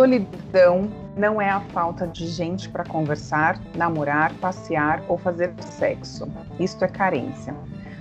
[0.00, 6.26] Solidão não é a falta de gente para conversar, namorar, passear ou fazer sexo.
[6.58, 7.54] Isto é carência.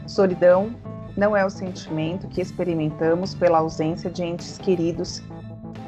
[0.07, 0.73] Solidão
[1.17, 5.21] não é o sentimento que experimentamos pela ausência de entes queridos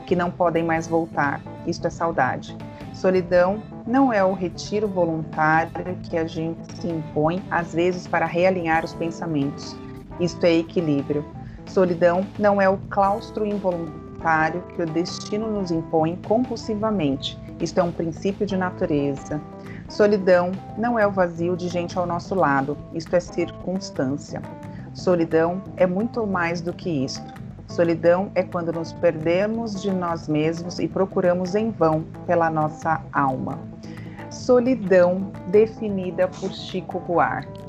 [0.06, 1.40] que não podem mais voltar.
[1.66, 2.58] Isto é saudade.
[2.94, 8.84] Solidão não é o retiro voluntário que a gente se impõe, às vezes, para realinhar
[8.84, 9.78] os pensamentos.
[10.20, 11.26] Isto é equilíbrio.
[11.68, 14.01] Solidão não é o claustro involuntário
[14.76, 17.40] que o destino nos impõe compulsivamente.
[17.60, 19.42] Isto é um princípio de natureza.
[19.90, 22.78] Solidão não é o vazio de gente ao nosso lado.
[22.94, 24.42] Isto é circunstância.
[24.94, 27.34] Solidão é muito mais do que isto.
[27.68, 33.58] Solidão é quando nos perdemos de nós mesmos e procuramos em vão pela nossa alma.
[34.30, 37.61] Solidão definida por Chico Buarque.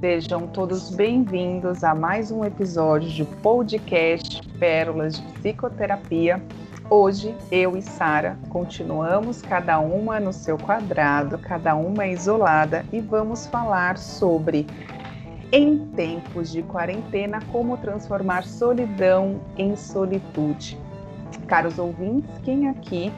[0.00, 6.42] Sejam todos bem-vindos a mais um episódio de podcast Pérolas de Psicoterapia.
[6.90, 13.46] Hoje, eu e Sara continuamos cada uma no seu quadrado, cada uma isolada, e vamos
[13.46, 14.66] falar sobre
[15.50, 20.78] em tempos de quarentena, como transformar solidão em solitude.
[21.46, 23.12] Caros ouvintes, quem aqui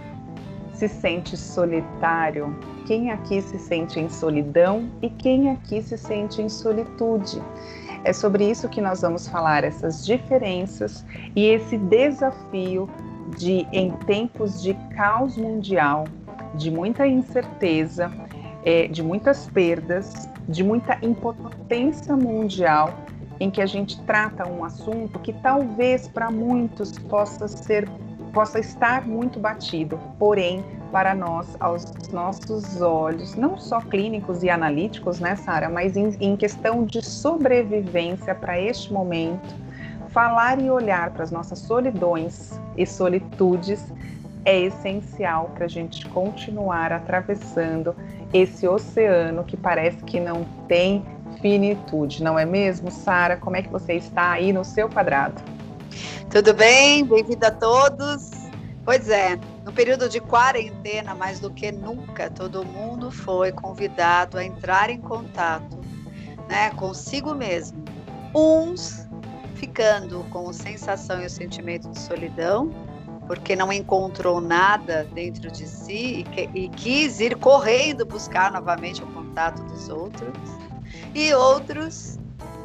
[0.77, 2.55] se sente solitário?
[2.87, 7.43] Quem aqui se sente em solidão e quem aqui se sente em solitude?
[8.05, 12.89] É sobre isso que nós vamos falar, essas diferenças e esse desafio
[13.37, 16.05] de, em tempos de caos mundial,
[16.55, 18.13] de muita incerteza,
[18.65, 22.95] é, de muitas perdas, de muita impotência mundial,
[23.41, 27.89] em que a gente trata um assunto que talvez para muitos possa ser
[28.37, 35.19] possa estar muito batido, porém para nós, aos nossos olhos, não só clínicos e analíticos,
[35.19, 39.55] né, Sara, mas em, em questão de sobrevivência para este momento,
[40.11, 43.83] falar e olhar para as nossas solidões e solitudes
[44.45, 47.97] é essencial para a gente continuar atravessando
[48.35, 51.03] esse oceano que parece que não tem
[51.41, 53.39] finitude, não é mesmo, Sara?
[53.39, 55.56] Como é que você está aí no seu quadrado?
[56.31, 57.05] Tudo bem?
[57.05, 58.31] Bem-vindo a todos.
[58.85, 64.45] Pois é, no período de quarentena, mais do que nunca, todo mundo foi convidado a
[64.45, 65.87] entrar em contato
[66.49, 67.85] né, consigo mesmo.
[68.35, 69.07] Uns
[69.55, 72.71] ficando com a sensação e o sentimento de solidão,
[73.27, 79.03] porque não encontrou nada dentro de si e, que, e quis ir correndo buscar novamente
[79.03, 80.37] o contato dos outros.
[81.15, 82.16] E outros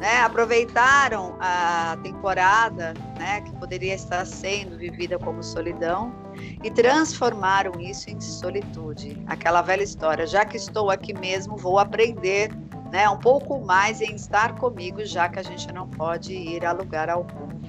[0.02, 6.12] né, aproveitaram a temporada né, que poderia estar sendo vivida como solidão
[6.60, 9.16] e transformaram isso em solitude.
[9.28, 12.50] Aquela velha história, já que estou aqui mesmo, vou aprender
[12.90, 16.72] né, um pouco mais em estar comigo, já que a gente não pode ir a
[16.72, 17.61] lugar algum.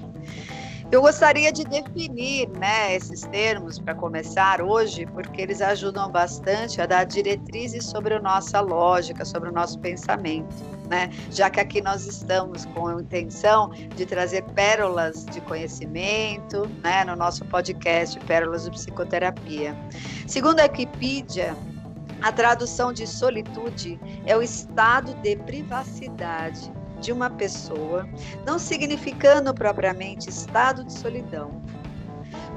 [0.94, 6.86] Eu gostaria de definir né, esses termos para começar hoje, porque eles ajudam bastante a
[6.86, 10.54] dar diretrizes sobre a nossa lógica, sobre o nosso pensamento.
[10.88, 11.10] Né?
[11.32, 17.16] Já que aqui nós estamos com a intenção de trazer pérolas de conhecimento né, no
[17.16, 19.76] nosso podcast Pérolas de Psicoterapia.
[20.28, 21.56] Segundo a Wikipedia,
[22.22, 28.08] a tradução de solitude é o estado de privacidade de uma pessoa,
[28.46, 31.62] não significando propriamente estado de solidão.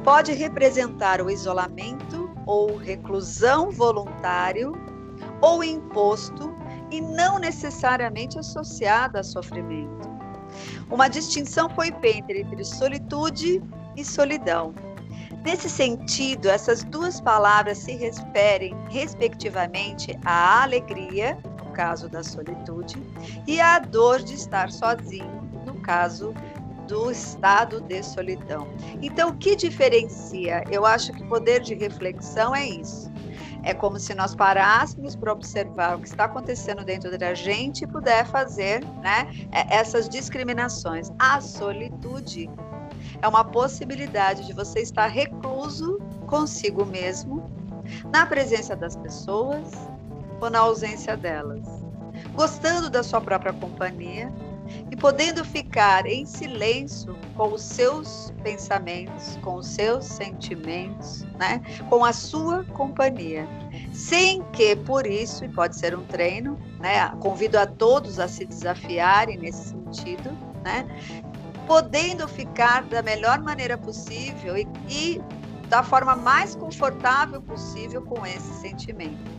[0.03, 4.73] Pode representar o isolamento ou reclusão voluntário
[5.41, 6.55] ou imposto
[6.89, 10.07] e não necessariamente associada a sofrimento.
[10.89, 13.61] Uma distinção foi feita entre solitude
[13.95, 14.73] e solidão.
[15.43, 21.37] Nesse sentido, essas duas palavras se referem, respectivamente, à alegria
[21.77, 22.95] caso da solitude,
[23.45, 26.33] e a dor de estar sozinho, no caso
[26.87, 28.67] do estado de solidão.
[28.99, 30.63] Então, o que diferencia?
[30.71, 33.11] Eu acho que poder de reflexão é isso.
[33.61, 37.87] É como se nós parássemos para observar o que está acontecendo dentro da gente e
[37.87, 41.11] puder fazer né, é, essas discriminações.
[41.19, 42.49] A solitude
[43.21, 47.43] é uma possibilidade de você estar recluso consigo mesmo,
[48.11, 49.69] na presença das pessoas,
[50.41, 51.65] ou na ausência delas,
[52.33, 54.31] gostando da sua própria companhia
[54.91, 61.61] e podendo ficar em silêncio com os seus pensamentos, com os seus sentimentos, né?
[61.89, 63.47] com a sua companhia.
[63.93, 67.09] Sem que, por isso, e pode ser um treino, né?
[67.19, 70.31] convido a todos a se desafiarem nesse sentido,
[70.63, 70.85] né?
[71.65, 75.21] podendo ficar da melhor maneira possível e, e
[75.67, 79.36] da forma mais confortável possível com esse sentimento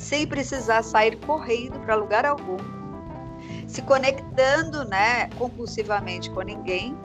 [0.00, 2.56] sem precisar sair correndo para lugar algum,
[3.68, 6.96] se conectando, né, compulsivamente com ninguém,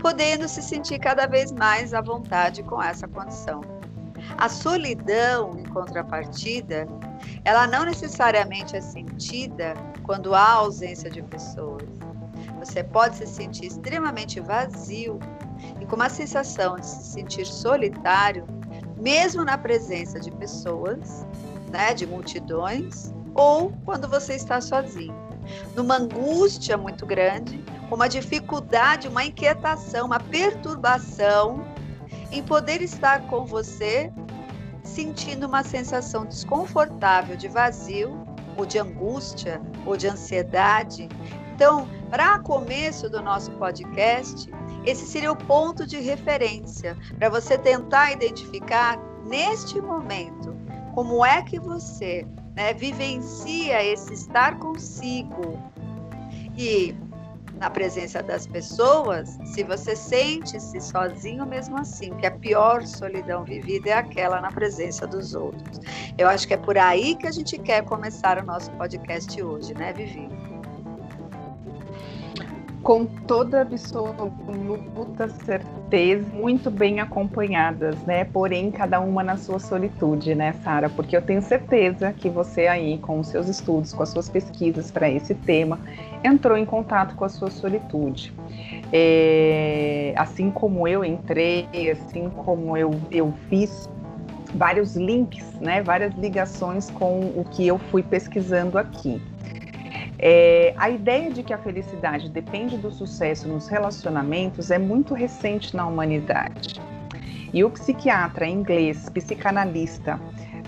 [0.00, 3.62] podendo se sentir cada vez mais à vontade com essa condição.
[4.36, 6.86] A solidão, em contrapartida,
[7.42, 9.72] ela não necessariamente é sentida
[10.02, 11.88] quando há ausência de pessoas.
[12.58, 15.18] Você pode se sentir extremamente vazio
[15.80, 18.46] e com uma sensação de se sentir solitário,
[18.98, 21.24] mesmo na presença de pessoas,
[21.76, 25.14] né, de multidões, ou quando você está sozinho.
[25.74, 31.62] Numa angústia muito grande, uma dificuldade, uma inquietação, uma perturbação
[32.32, 34.10] em poder estar com você,
[34.82, 38.26] sentindo uma sensação desconfortável de vazio,
[38.56, 41.10] ou de angústia, ou de ansiedade.
[41.54, 44.50] Então, para começo do nosso podcast,
[44.86, 50.55] esse seria o ponto de referência para você tentar identificar neste momento
[50.96, 52.26] como é que você
[52.56, 55.60] né, vivencia esse estar consigo
[56.56, 56.96] e
[57.58, 63.90] na presença das pessoas, se você sente-se sozinho mesmo assim, que a pior solidão vivida
[63.90, 65.80] é aquela na presença dos outros.
[66.16, 69.74] Eu acho que é por aí que a gente quer começar o nosso podcast hoje,
[69.74, 70.28] né, Vivi?
[72.86, 78.22] Com toda absoluta certeza, muito bem acompanhadas, né?
[78.26, 80.88] Porém, cada uma na sua solitude, né, Sara?
[80.88, 84.92] Porque eu tenho certeza que você aí, com os seus estudos, com as suas pesquisas
[84.92, 85.80] para esse tema,
[86.22, 88.32] entrou em contato com a sua solitude.
[88.92, 93.90] É, assim como eu entrei, assim como eu, eu fiz
[94.54, 99.20] vários links, né, várias ligações com o que eu fui pesquisando aqui.
[100.18, 105.76] É, a ideia de que a felicidade depende do sucesso nos relacionamentos é muito recente
[105.76, 106.80] na humanidade.
[107.52, 110.18] E o psiquiatra inglês, psicanalista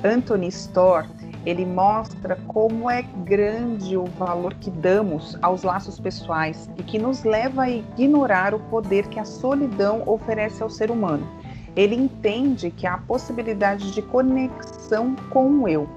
[0.05, 1.07] Anthony Storr,
[1.47, 7.25] ele mostra como é grande o valor que damos aos laços pessoais e que nos
[7.25, 11.27] leva a ignorar o poder que a solidão oferece ao ser humano.
[11.75, 15.89] Ele entende que há a possibilidade de conexão com o eu,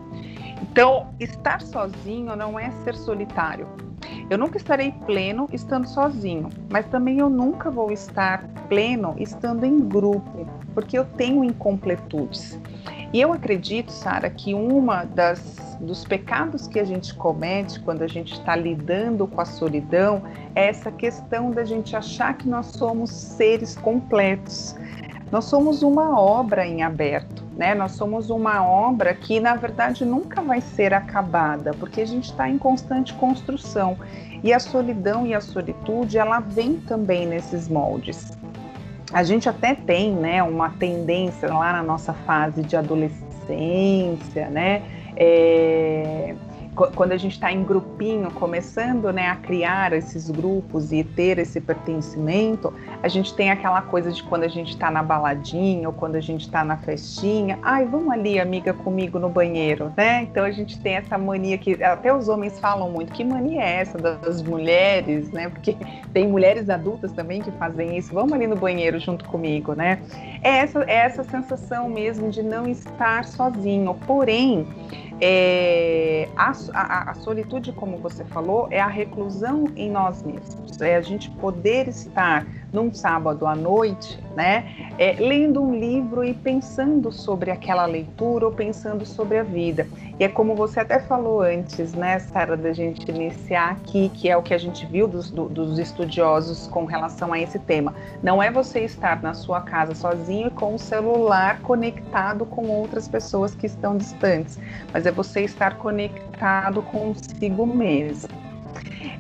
[0.62, 3.68] então, estar sozinho não é ser solitário.
[4.30, 9.80] Eu nunca estarei pleno estando sozinho, mas também eu nunca vou estar pleno estando em
[9.80, 12.60] grupo, porque eu tenho incompletudes.
[13.14, 18.08] E eu acredito, Sara, que uma das dos pecados que a gente comete quando a
[18.08, 20.22] gente está lidando com a solidão
[20.54, 24.76] é essa questão da gente achar que nós somos seres completos.
[25.32, 27.76] Nós somos uma obra em aberto, né?
[27.76, 32.50] Nós somos uma obra que, na verdade, nunca vai ser acabada, porque a gente está
[32.50, 33.98] em constante construção.
[34.44, 38.38] E a solidão e a solitude, ela vem também nesses moldes.
[39.14, 44.82] A gente até tem, né, uma tendência lá na nossa fase de adolescência, né?
[45.16, 46.36] É
[46.76, 51.60] quando a gente está em grupinho, começando né, a criar esses grupos e ter esse
[51.60, 52.74] pertencimento,
[53.04, 56.22] a gente tem aquela coisa de quando a gente está na baladinha ou quando a
[56.22, 60.24] gente está na festinha, ai, vamos ali, amiga, comigo no banheiro, né?
[60.24, 63.82] Então a gente tem essa mania que até os homens falam muito, que mania é
[63.82, 65.50] essa das mulheres, né?
[65.50, 65.76] Porque
[66.14, 70.00] tem mulheres adultas também que fazem isso, vamos ali no banheiro junto comigo, né?
[70.42, 74.66] É essa, é essa sensação mesmo de não estar sozinho, porém
[75.22, 80.82] é, a, a, a, solitude, como você falou, é a reclusão em nós mesmos.
[80.82, 86.34] É a gente poder estar num sábado à noite, né, é, lendo um livro e
[86.34, 89.88] pensando sobre aquela leitura ou pensando sobre a vida.
[90.20, 94.38] E é como você até falou antes, né, Sara, da gente iniciar aqui, que é
[94.38, 97.94] o que a gente viu dos, do, dos estudiosos com relação a esse tema.
[98.22, 103.08] Não é você estar na sua casa sozinho e com o celular conectado com outras
[103.08, 104.60] pessoas que estão distantes,
[104.94, 108.30] mas é você estar conectado consigo mesmo.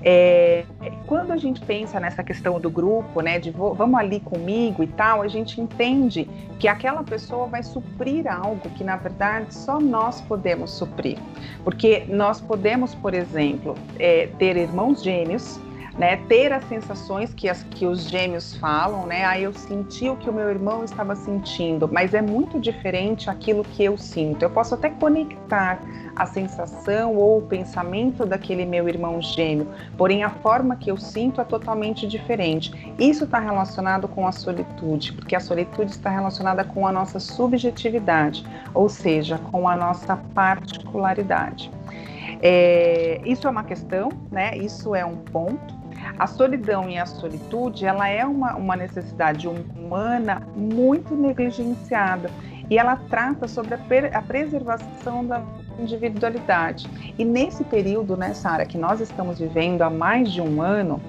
[0.03, 0.65] É,
[1.11, 5.21] quando a gente pensa nessa questão do grupo, né, de vamos ali comigo e tal,
[5.21, 6.25] a gente entende
[6.57, 11.17] que aquela pessoa vai suprir algo que na verdade só nós podemos suprir,
[11.65, 15.59] porque nós podemos, por exemplo, é, ter irmãos gêmeos
[15.97, 19.25] né, ter as sensações que, as, que os gêmeos falam, né?
[19.25, 23.63] Ah, eu senti o que o meu irmão estava sentindo, mas é muito diferente aquilo
[23.63, 24.43] que eu sinto.
[24.43, 25.79] Eu posso até conectar
[26.15, 29.67] a sensação ou o pensamento daquele meu irmão gêmeo,
[29.97, 32.93] porém a forma que eu sinto é totalmente diferente.
[32.97, 38.45] Isso está relacionado com a solitude, porque a solitude está relacionada com a nossa subjetividade,
[38.73, 41.71] ou seja, com a nossa particularidade.
[42.41, 44.57] É, isso é uma questão, né?
[44.57, 45.80] Isso é um ponto.
[46.21, 52.29] A solidão e a solitude, ela é uma, uma necessidade humana muito negligenciada
[52.69, 53.79] e ela trata sobre a,
[54.19, 55.41] a preservação da
[55.79, 56.87] individualidade.
[57.17, 61.01] E nesse período, né, Sara, que nós estamos vivendo há mais de um ano,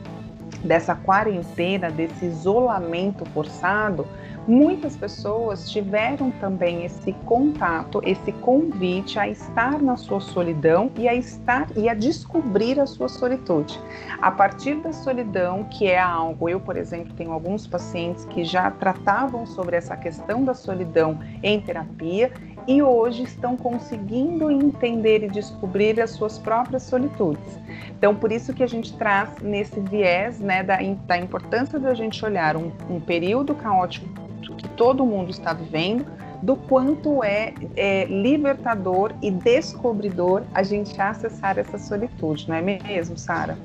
[0.64, 4.06] dessa quarentena, desse isolamento forçado,
[4.46, 11.14] muitas pessoas tiveram também esse contato, esse convite a estar na sua solidão e a
[11.14, 13.78] estar e a descobrir a sua solitude.
[14.20, 18.70] A partir da solidão, que é algo, eu, por exemplo, tenho alguns pacientes que já
[18.70, 22.32] tratavam sobre essa questão da solidão em terapia
[22.66, 27.58] e hoje estão conseguindo entender e descobrir as suas próprias solitudes.
[27.88, 32.24] Então, por isso que a gente traz nesse viés né, da, da importância da gente
[32.24, 36.06] olhar um, um período caótico que todo mundo está vivendo,
[36.42, 43.16] do quanto é, é, libertador e descobridor a gente acessar essa solitude, não é mesmo,
[43.16, 43.56] Sara?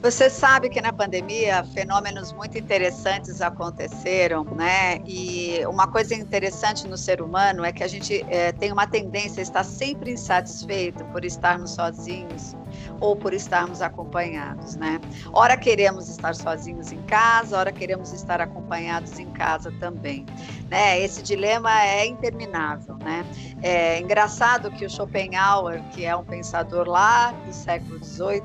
[0.00, 5.00] Você sabe que na pandemia fenômenos muito interessantes aconteceram, né?
[5.04, 9.40] E uma coisa interessante no ser humano é que a gente é, tem uma tendência
[9.40, 12.54] a estar sempre insatisfeito por estarmos sozinhos
[13.00, 15.00] ou por estarmos acompanhados, né?
[15.32, 20.26] Ora queremos estar sozinhos em casa, ora queremos estar acompanhados em casa também,
[20.68, 21.00] né?
[21.00, 23.24] Esse dilema é interminável, né?
[23.62, 28.42] É engraçado que o Schopenhauer, que é um pensador lá do século XVIII,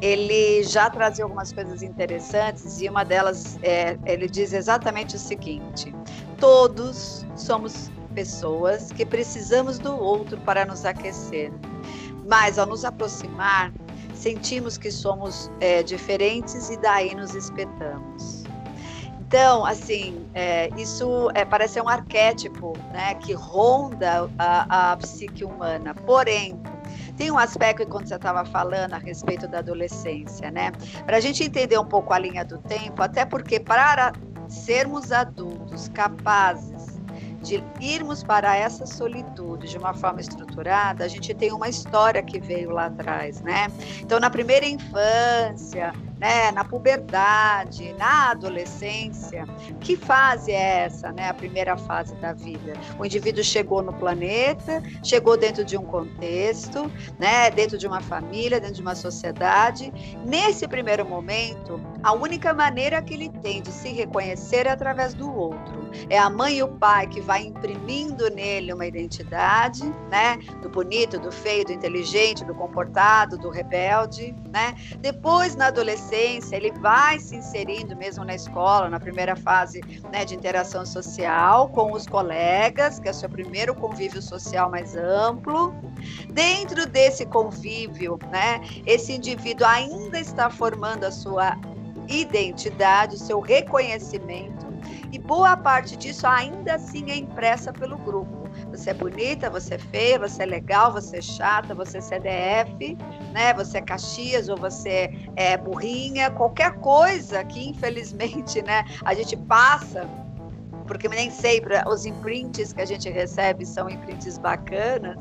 [0.00, 5.94] ele já trazia algumas coisas interessantes e uma delas é, ele diz exatamente o seguinte:
[6.38, 11.52] todos somos pessoas que precisamos do outro para nos aquecer
[12.28, 13.72] mas ao nos aproximar,
[14.14, 18.44] sentimos que somos é, diferentes e daí nos espetamos.
[19.20, 25.94] Então, assim, é, isso é, parece um arquétipo né, que ronda a, a psique humana.
[25.94, 26.58] Porém,
[27.16, 30.70] tem um aspecto quando você estava falando a respeito da adolescência, né?
[31.04, 34.12] Para a gente entender um pouco a linha do tempo, até porque para
[34.48, 36.77] sermos adultos capazes
[37.40, 42.40] de irmos para essa solitude de uma forma estruturada, a gente tem uma história que
[42.40, 43.68] veio lá atrás, né?
[44.00, 49.44] Então, na primeira infância, né, na puberdade, na adolescência.
[49.80, 52.72] Que fase é essa, né, a primeira fase da vida?
[52.98, 58.60] O indivíduo chegou no planeta, chegou dentro de um contexto, né, dentro de uma família,
[58.60, 59.92] dentro de uma sociedade.
[60.24, 65.32] Nesse primeiro momento, a única maneira que ele tem de se reconhecer é através do
[65.32, 65.88] outro.
[66.10, 71.18] É a mãe e o pai que vai imprimindo nele uma identidade, né, do bonito,
[71.18, 74.74] do feio, do inteligente, do comportado, do rebelde, né?
[75.00, 80.24] Depois na adolescência adolescência, ele vai se inserindo mesmo na escola, na primeira fase né,
[80.24, 85.74] de interação social com os colegas, que é o seu primeiro convívio social mais amplo.
[86.32, 91.56] Dentro desse convívio, né, esse indivíduo ainda está formando a sua
[92.08, 94.66] identidade, o seu reconhecimento,
[95.12, 98.48] e boa parte disso ainda assim é impressa pelo grupo.
[98.70, 102.96] Você é bonita, você é feia, você é legal, você é chata, você é CDF,
[103.32, 103.54] né?
[103.54, 110.08] Você é Caxias ou você é burrinha, qualquer coisa que infelizmente, né, a gente passa
[110.86, 115.18] porque nem sempre os imprints que a gente recebe são imprints bacanas.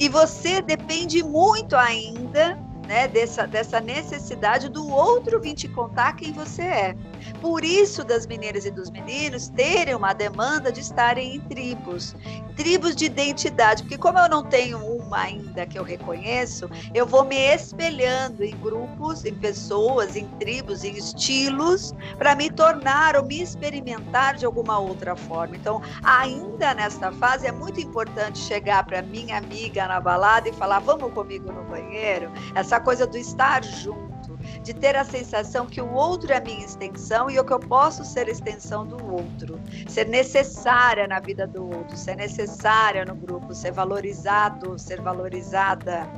[0.00, 6.32] E você depende muito ainda né, dessa, dessa necessidade do outro vir te contar quem
[6.32, 6.96] você é.
[7.40, 12.14] Por isso, das meninas e dos meninos terem uma demanda de estarem em tribos,
[12.56, 17.24] tribos de identidade, porque como eu não tenho uma ainda que eu reconheço, eu vou
[17.24, 23.40] me espelhando em grupos, em pessoas, em tribos, em estilos, para me tornar ou me
[23.40, 25.56] experimentar de alguma outra forma.
[25.56, 30.80] Então, ainda nesta fase, é muito importante chegar para minha amiga na balada e falar:
[30.80, 32.30] vamos comigo no banheiro?
[32.54, 34.13] Essa coisa do estar junto
[34.62, 38.04] de ter a sensação que o outro é a minha extensão e que eu posso
[38.04, 43.72] ser extensão do outro, ser necessária na vida do outro, ser necessária no grupo, ser
[43.72, 46.08] valorizado, ser valorizada.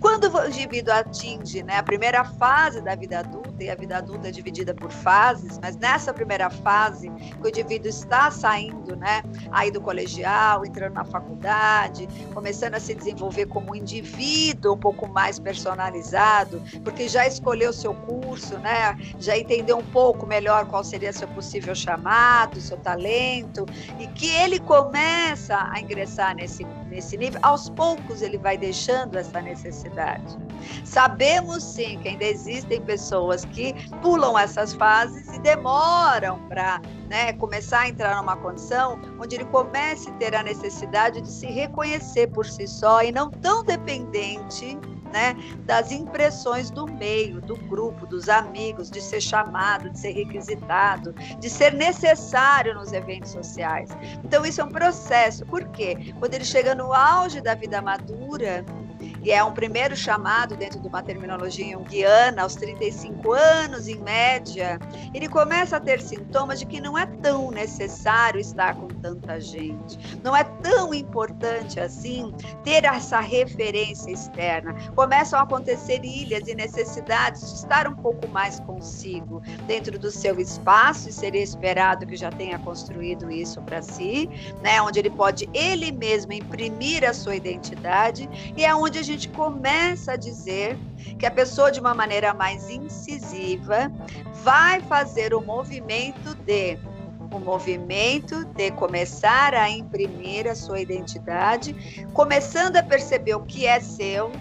[0.00, 4.28] Quando o indivíduo atinge né, a primeira fase da vida adulta, e a vida adulta
[4.28, 9.70] é dividida por fases, mas nessa primeira fase, que o indivíduo está saindo né, aí
[9.70, 15.38] do colegial, entrando na faculdade, começando a se desenvolver como um indivíduo um pouco mais
[15.38, 18.96] personalizado, porque já escolheu seu curso, né?
[19.18, 23.66] Já entender um pouco melhor qual seria seu possível chamado, seu talento,
[23.98, 29.40] e que ele começa a ingressar nesse, nesse nível, aos poucos ele vai deixando essa
[29.40, 30.36] necessidade.
[30.84, 37.80] Sabemos sim que ainda existem pessoas que pulam essas fases e demoram para né, começar
[37.80, 42.46] a entrar numa condição onde ele comece a ter a necessidade de se reconhecer por
[42.46, 44.78] si só e não tão dependente
[45.12, 51.12] né, das impressões do meio, do grupo, dos amigos, de ser chamado, de ser requisitado,
[51.38, 53.90] de ser necessário nos eventos sociais.
[54.24, 55.44] Então, isso é um processo.
[55.46, 56.12] Por quê?
[56.18, 58.64] Quando ele chega no auge da vida madura,
[59.22, 64.78] e é um primeiro chamado dentro de uma terminologia junguiana, aos 35 anos, em média,
[65.14, 69.98] ele começa a ter sintomas de que não é tão necessário estar com tanta gente,
[70.22, 72.34] não é tão importante assim
[72.64, 74.74] ter essa referência externa.
[74.94, 80.40] Começam a acontecer ilhas e necessidades de estar um pouco mais consigo, dentro do seu
[80.40, 84.28] espaço, e seria esperado que já tenha construído isso para si,
[84.62, 89.28] né, onde ele pode ele mesmo imprimir a sua identidade, e é onde a gente
[89.30, 90.76] começa a dizer
[91.18, 93.90] que a pessoa, de uma maneira mais incisiva,
[94.44, 96.78] vai fazer o movimento de
[97.30, 101.74] o movimento de começar a imprimir a sua identidade,
[102.14, 104.32] começando a perceber o que é seu,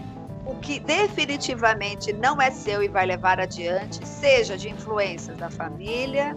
[0.45, 6.33] o que definitivamente não é seu e vai levar adiante, seja de influências da família,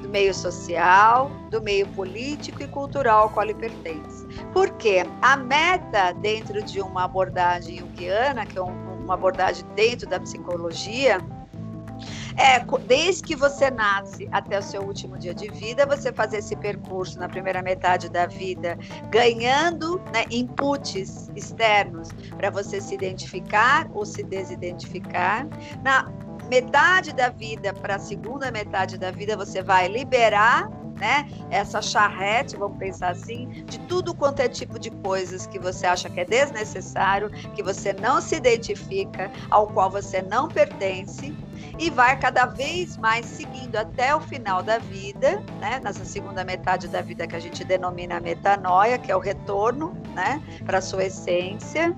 [0.00, 4.26] do meio social, do meio político e cultural ao qual ele pertence.
[4.52, 11.18] Porque a meta dentro de uma abordagem junguiana, que é uma abordagem dentro da psicologia,
[12.36, 16.56] é, desde que você nasce até o seu último dia de vida, você fazer esse
[16.56, 18.78] percurso na primeira metade da vida,
[19.10, 25.46] ganhando né, inputs externos para você se identificar ou se desidentificar.
[25.82, 26.10] Na
[26.52, 30.68] metade da vida para a segunda metade da vida, você vai liberar
[30.98, 31.26] né?
[31.50, 36.08] Essa charrete, vamos pensar assim, de tudo quanto é tipo de coisas que você acha
[36.08, 41.34] que é desnecessário, que você não se identifica, ao qual você não pertence,
[41.76, 45.80] e vai cada vez mais seguindo até o final da vida, né?
[45.82, 50.40] Nessa segunda metade da vida que a gente denomina metanoia, que é o retorno, né,
[50.64, 51.96] para sua essência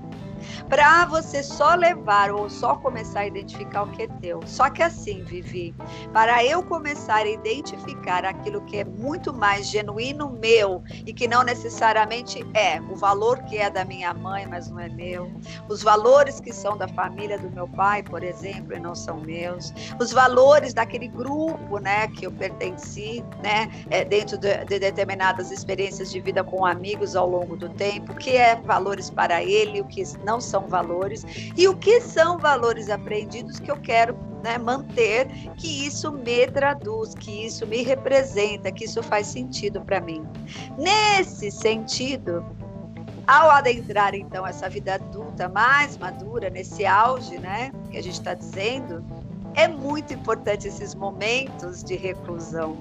[0.69, 4.41] para você só levar ou só começar a identificar o que é teu.
[4.45, 5.75] Só que assim, Vivi,
[6.13, 11.43] para eu começar a identificar aquilo que é muito mais genuíno meu e que não
[11.43, 15.31] necessariamente é o valor que é da minha mãe, mas não é meu,
[15.69, 19.73] os valores que são da família do meu pai, por exemplo, e não são meus,
[19.99, 26.11] os valores daquele grupo, né, que eu pertenci, né, é, dentro de, de determinadas experiências
[26.11, 29.85] de vida com amigos ao longo do tempo, o que é valores para ele, o
[29.85, 35.27] que não são valores e o que são valores aprendidos que eu quero né, manter,
[35.55, 40.23] que isso me traduz, que isso me representa, que isso faz sentido para mim.
[40.77, 42.45] Nesse sentido,
[43.25, 48.35] ao adentrar então essa vida adulta mais madura, nesse auge, né, que a gente está
[48.35, 49.03] dizendo,
[49.55, 52.77] é muito importante esses momentos de reclusão,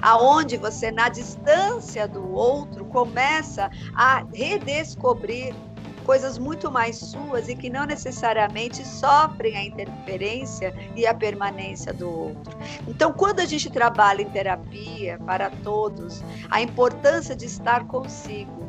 [0.00, 5.54] aonde você na distância do outro começa a redescobrir
[6.08, 12.08] coisas muito mais suas e que não necessariamente sofrem a interferência e a permanência do
[12.08, 12.56] outro.
[12.86, 18.66] Então, quando a gente trabalha em terapia para todos, a importância de estar consigo,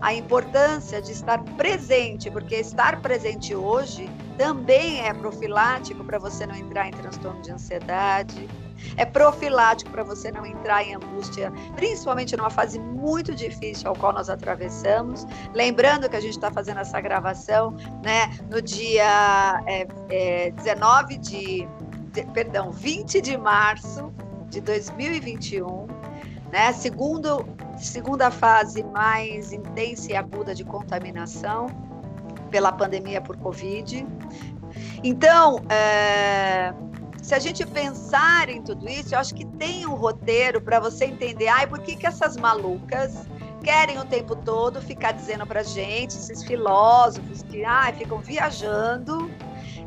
[0.00, 6.54] a importância de estar presente, porque estar presente hoje também é profilático para você não
[6.54, 8.48] entrar em transtorno de ansiedade,
[8.96, 14.12] é profilático para você não entrar em angústia, principalmente numa fase muito difícil ao qual
[14.12, 15.26] nós atravessamos.
[15.54, 21.68] Lembrando que a gente está fazendo essa gravação né, no dia é, é, 19 de,
[22.12, 24.12] de, perdão, 20 de março
[24.48, 25.86] de 2021,
[26.50, 31.66] né, segundo, segunda fase mais intensa e aguda de contaminação
[32.50, 34.06] pela pandemia por Covid.
[35.02, 36.72] Então, é,
[37.28, 41.04] se a gente pensar em tudo isso, eu acho que tem um roteiro para você
[41.04, 43.28] entender, ai, por que, que essas malucas
[43.62, 49.30] querem o tempo todo ficar dizendo para gente, esses filósofos que ai, ficam viajando,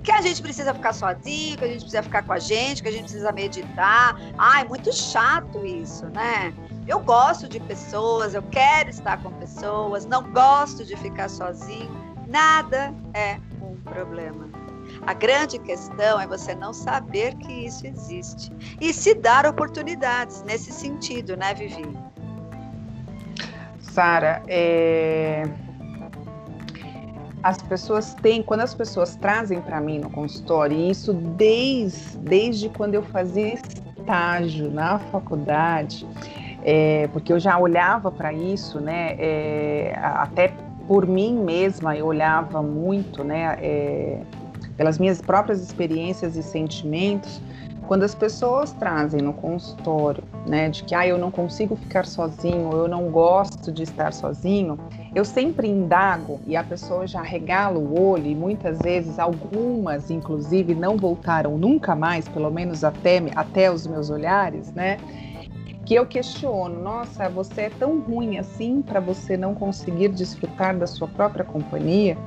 [0.04, 2.90] que a gente precisa ficar sozinho, que a gente precisa ficar com a gente, que
[2.90, 4.16] a gente precisa meditar.
[4.38, 6.54] Ai, muito chato isso, né?
[6.88, 11.90] Eu gosto de pessoas, eu quero estar com pessoas, não gosto de ficar sozinho.
[12.28, 14.51] Nada é um problema.
[15.06, 20.72] A grande questão é você não saber que isso existe e se dar oportunidades nesse
[20.72, 21.86] sentido, né, Vivi?
[23.80, 25.44] Sara, é...
[27.42, 32.70] as pessoas têm, quando as pessoas trazem para mim no consultório, e isso desde, desde
[32.70, 36.08] quando eu fazia estágio na faculdade,
[36.64, 40.54] é, porque eu já olhava para isso, né, é, até
[40.88, 44.22] por mim mesma eu olhava muito, né, é,
[44.78, 47.42] pelas minhas próprias experiências e sentimentos,
[47.88, 52.72] quando as pessoas trazem no consultório, né, de que ah, eu não consigo ficar sozinho,
[52.72, 54.80] eu não gosto de estar sozinho,
[55.14, 60.74] eu sempre indago e a pessoa já regala o olho e muitas vezes algumas, inclusive,
[60.74, 64.98] não voltaram nunca mais, pelo menos até, até os meus olhares, né?
[65.86, 70.88] Que eu questiono, nossa, você é tão ruim assim para você não conseguir desfrutar da
[70.88, 72.18] sua própria companhia?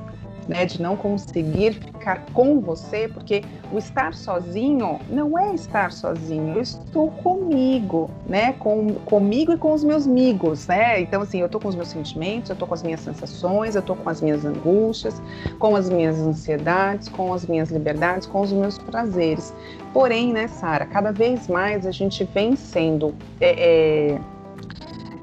[0.47, 6.55] Né, de não conseguir ficar com você, porque o estar sozinho não é estar sozinho,
[6.55, 11.47] eu estou comigo, né, com, comigo e com os meus amigos, né, então assim, eu
[11.47, 14.21] estou com os meus sentimentos, eu estou com as minhas sensações, eu estou com as
[14.21, 15.21] minhas angústias,
[15.59, 19.53] com as minhas ansiedades, com as minhas liberdades, com os meus prazeres.
[19.93, 24.19] Porém, né, Sara, cada vez mais a gente vem sendo é, é,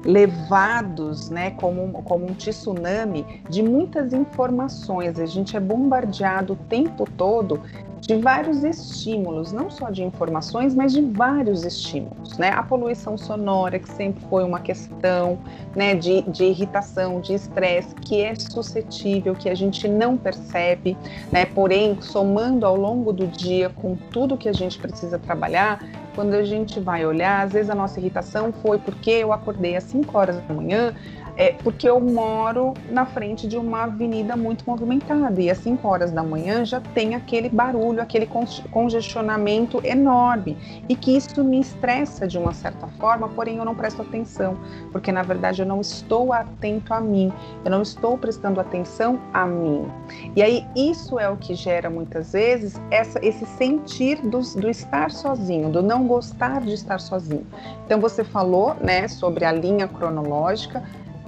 [0.03, 5.19] levados, né, como, como um tsunami de muitas informações.
[5.19, 7.61] A gente é bombardeado o tempo todo
[8.05, 12.49] de vários estímulos, não só de informações, mas de vários estímulos, né?
[12.49, 15.39] A poluição sonora, que sempre foi uma questão,
[15.73, 20.97] né, de, de irritação, de estresse, que é suscetível, que a gente não percebe,
[21.31, 21.45] né?
[21.45, 25.81] Porém, somando ao longo do dia com tudo que a gente precisa trabalhar,
[26.15, 29.83] quando a gente vai olhar, às vezes a nossa irritação foi porque eu acordei às
[29.85, 30.93] 5 horas da manhã,
[31.35, 36.11] é porque eu moro na frente de uma avenida muito movimentada e às 5 horas
[36.11, 38.27] da manhã já tem aquele barulho, aquele
[38.71, 44.01] congestionamento enorme e que isso me estressa de uma certa forma, porém eu não presto
[44.01, 44.57] atenção,
[44.91, 47.31] porque na verdade eu não estou atento a mim,
[47.65, 49.87] eu não estou prestando atenção a mim.
[50.35, 55.11] E aí isso é o que gera muitas vezes essa, esse sentir do, do estar
[55.11, 57.45] sozinho, do não gostar de estar sozinho.
[57.85, 60.83] Então você falou né, sobre a linha cronológica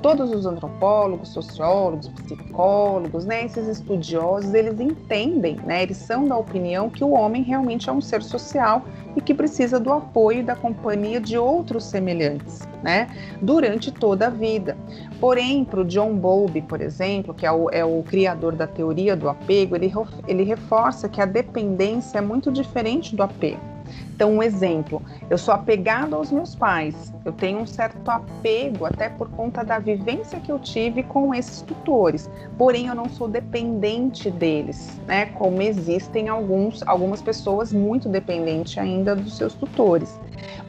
[0.06, 6.92] todos os antropólogos, sociólogos, psicólogos, né, esses estudiosos, eles entendem, né, eles são da opinião
[6.92, 10.56] que o homem realmente é um ser social e que precisa do apoio e da
[10.56, 13.08] companhia de outros semelhantes, né,
[13.42, 14.78] durante toda a vida.
[15.20, 19.16] Porém, para o John Bowlby, por exemplo, que é o, é o criador da teoria
[19.16, 19.92] do apego, ele,
[20.28, 23.75] ele reforça que a dependência é muito diferente do apego.
[24.16, 29.10] Então, um exemplo, eu sou apegado aos meus pais, eu tenho um certo apego até
[29.10, 34.32] por conta da vivência que eu tive com esses tutores, porém eu não sou dependente
[34.32, 35.26] deles, né?
[35.26, 40.18] Como existem alguns, algumas pessoas muito dependentes ainda dos seus tutores.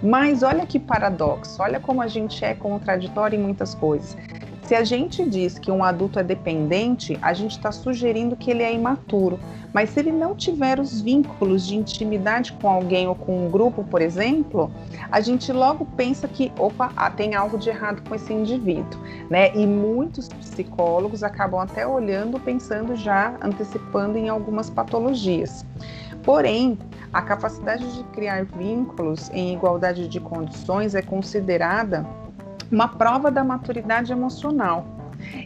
[0.02, 4.16] Mas olha que paradoxo, olha como a gente é contraditório em muitas coisas.
[4.66, 8.64] Se a gente diz que um adulto é dependente, a gente está sugerindo que ele
[8.64, 9.38] é imaturo.
[9.72, 13.84] Mas se ele não tiver os vínculos de intimidade com alguém ou com um grupo,
[13.84, 14.68] por exemplo,
[15.12, 19.00] a gente logo pensa que, opa, ah, tem algo de errado com esse indivíduo,
[19.30, 19.54] né?
[19.54, 25.64] E muitos psicólogos acabam até olhando, pensando já, antecipando em algumas patologias.
[26.24, 26.76] Porém,
[27.12, 32.04] a capacidade de criar vínculos em igualdade de condições é considerada
[32.70, 34.86] uma prova da maturidade emocional.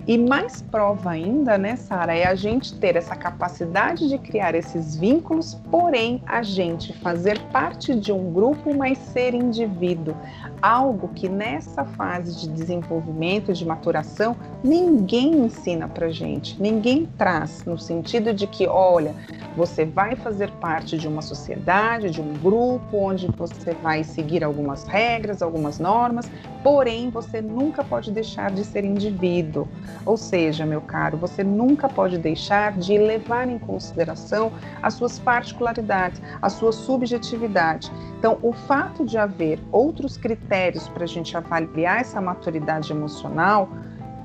[0.07, 4.97] E mais prova ainda, né, Sara, é a gente ter essa capacidade de criar esses
[4.97, 10.15] vínculos, porém a gente fazer parte de um grupo, mas ser indivíduo.
[10.63, 17.79] Algo que nessa fase de desenvolvimento, de maturação, ninguém ensina pra gente, ninguém traz, no
[17.79, 19.15] sentido de que, olha,
[19.57, 24.85] você vai fazer parte de uma sociedade, de um grupo, onde você vai seguir algumas
[24.85, 26.31] regras, algumas normas,
[26.63, 29.67] porém você nunca pode deixar de ser indivíduo.
[30.05, 36.21] Ou seja, meu caro, você nunca pode deixar de levar em consideração as suas particularidades,
[36.43, 37.91] a sua subjetividade.
[38.19, 40.50] Então, o fato de haver outros critérios
[40.89, 43.69] para a gente avaliar essa maturidade emocional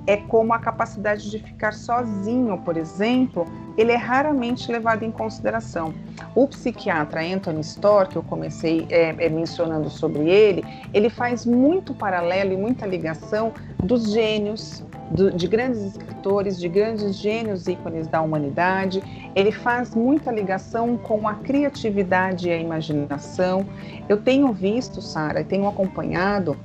[0.08, 3.46] é como a capacidade de ficar sozinho, por exemplo,
[3.78, 5.94] ele é raramente levado em consideração.
[6.34, 10.64] O psiquiatra Anthony Storr, que eu comecei é, é, mencionando sobre ele,
[10.94, 13.52] ele faz muito paralelo e muita ligação
[13.84, 19.02] dos gênios, do, de grandes escritores, de grandes gênios ícones da humanidade.
[19.36, 23.66] Ele faz muita ligação com a criatividade e a imaginação.
[24.08, 26.56] Eu tenho visto, Sara, tenho acompanhado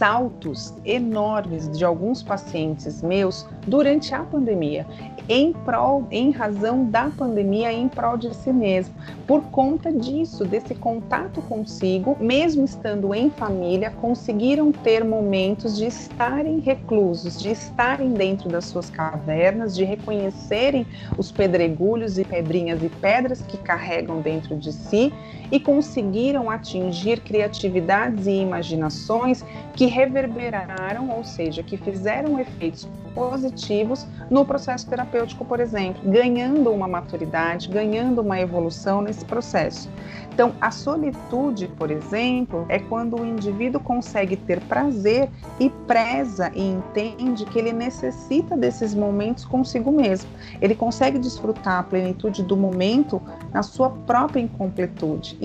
[0.00, 4.86] saltos enormes de alguns pacientes meus durante a pandemia
[5.30, 8.92] em prol, em razão da pandemia, em prol de si mesmo.
[9.28, 16.58] Por conta disso, desse contato consigo, mesmo estando em família, conseguiram ter momentos de estarem
[16.58, 20.84] reclusos, de estarem dentro das suas cavernas, de reconhecerem
[21.16, 25.12] os pedregulhos e pedrinhas e pedras que carregam dentro de si
[25.52, 34.44] e conseguiram atingir criatividades e imaginações que reverberaram, ou seja, que fizeram efeitos positivos no
[34.44, 39.90] processo terapêutico, por exemplo, ganhando uma maturidade, ganhando uma evolução nesse processo.
[40.32, 46.62] Então, a solitude, por exemplo, é quando o indivíduo consegue ter prazer e preza e
[46.62, 50.30] entende que ele necessita desses momentos consigo mesmo.
[50.60, 53.20] Ele consegue desfrutar a plenitude do momento
[53.52, 55.36] na sua própria incompletude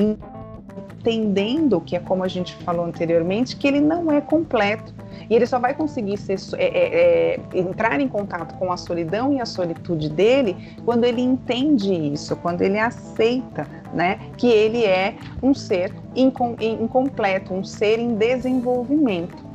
[1.05, 4.93] entendendo que é como a gente falou anteriormente, que ele não é completo.
[5.29, 9.31] E ele só vai conseguir ser, é, é, é, entrar em contato com a solidão
[9.33, 15.15] e a solitude dele quando ele entende isso, quando ele aceita né, que ele é
[15.41, 19.45] um ser incompleto, um ser em desenvolvimento.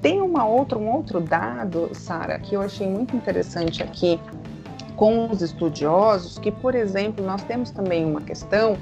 [0.00, 4.20] Tem uma outra, um outro dado, Sara, que eu achei muito interessante aqui
[4.96, 8.76] com os estudiosos, que, por exemplo, nós temos também uma questão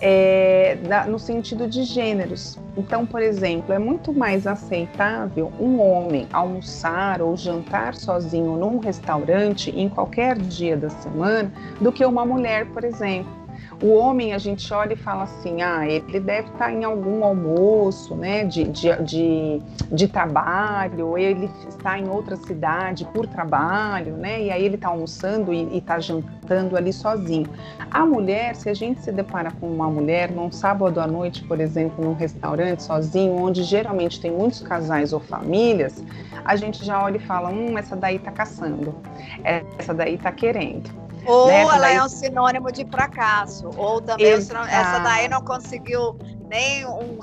[0.00, 2.58] é, da, no sentido de gêneros.
[2.76, 9.70] Então, por exemplo, é muito mais aceitável um homem almoçar ou jantar sozinho num restaurante
[9.70, 13.39] em qualquer dia da semana do que uma mulher, por exemplo.
[13.82, 18.14] O homem, a gente olha e fala assim, ah, ele deve estar em algum almoço,
[18.14, 24.50] né, de, de, de, de trabalho, ele está em outra cidade por trabalho, né, e
[24.50, 27.48] aí ele está almoçando e está jantando ali sozinho.
[27.90, 31.58] A mulher, se a gente se depara com uma mulher num sábado à noite, por
[31.58, 36.04] exemplo, num restaurante sozinho, onde geralmente tem muitos casais ou famílias,
[36.44, 38.94] a gente já olha e fala, hum, essa daí está caçando,
[39.42, 40.90] essa daí está querendo.
[41.26, 41.60] Ou né?
[41.62, 41.96] ela daí...
[41.96, 46.16] é um sinônimo de fracasso, ou também essa daí não conseguiu
[46.48, 47.18] nem um,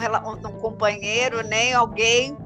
[0.46, 2.38] um companheiro, nem alguém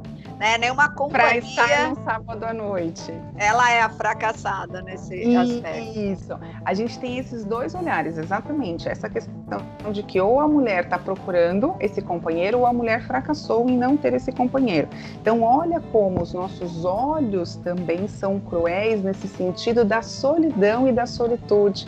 [0.41, 0.57] né?
[0.57, 1.27] Nenhuma companhia.
[1.29, 3.13] Para estar no sábado à noite.
[3.37, 5.99] Ela é a fracassada nesse e, aspecto.
[5.99, 6.39] Isso.
[6.65, 8.89] A gente tem esses dois olhares, exatamente.
[8.89, 13.69] Essa questão de que ou a mulher está procurando esse companheiro ou a mulher fracassou
[13.69, 14.87] em não ter esse companheiro.
[15.21, 21.05] Então, olha como os nossos olhos também são cruéis nesse sentido da solidão e da
[21.05, 21.87] solitude.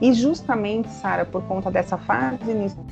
[0.00, 2.84] E justamente, Sara, por conta dessa fase inicial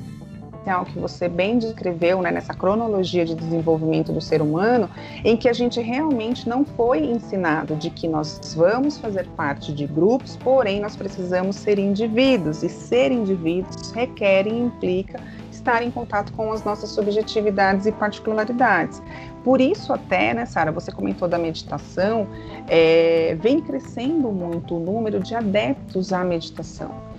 [0.85, 4.89] que você bem descreveu, né, nessa cronologia de desenvolvimento do ser humano,
[5.23, 9.87] em que a gente realmente não foi ensinado de que nós vamos fazer parte de
[9.87, 15.19] grupos, porém nós precisamos ser indivíduos, e ser indivíduos requer e implica
[15.51, 19.01] estar em contato com as nossas subjetividades e particularidades.
[19.43, 22.27] Por isso até, né, Sara, você comentou da meditação,
[22.67, 27.10] é, vem crescendo muito o número de adeptos à meditação.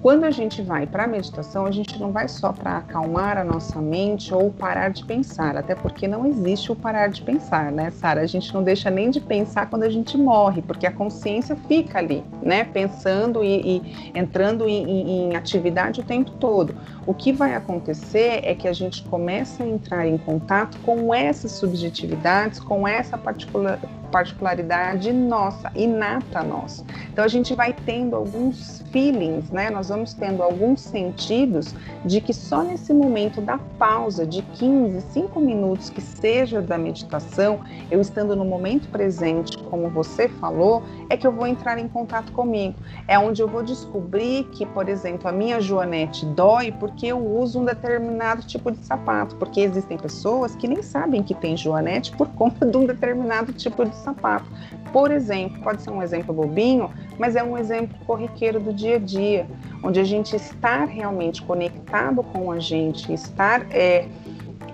[0.00, 3.42] Quando a gente vai para a meditação, a gente não vai só para acalmar a
[3.42, 7.90] nossa mente ou parar de pensar, até porque não existe o parar de pensar, né,
[7.90, 8.20] Sara?
[8.20, 11.98] A gente não deixa nem de pensar quando a gente morre, porque a consciência fica
[11.98, 13.82] ali, né, pensando e, e
[14.14, 16.76] entrando em, em, em atividade o tempo todo.
[17.08, 21.52] O que vai acontecer é que a gente começa a entrar em contato com essas
[21.52, 23.80] subjetividades, com essa particular,
[24.12, 26.84] particularidade nossa, inata nossa.
[27.10, 29.70] Então a gente vai tendo alguns feelings, né?
[29.70, 35.40] Nós vamos tendo alguns sentidos de que só nesse momento da pausa de 15, 5
[35.40, 41.26] minutos que seja da meditação, eu estando no momento presente, como você falou, é que
[41.26, 42.74] eu vou entrar em contato comigo.
[43.06, 47.60] É onde eu vou descobrir que, por exemplo, a minha joanete dói porque eu uso
[47.60, 52.28] um determinado tipo de sapato, porque existem pessoas que nem sabem que tem joanete por
[52.34, 54.46] conta de um determinado tipo de sapato.
[54.92, 58.98] Por exemplo, pode ser um exemplo bobinho, mas é um exemplo corriqueiro do dia a
[58.98, 59.46] dia,
[59.82, 64.08] onde a gente estar realmente conectado com a gente, estar é,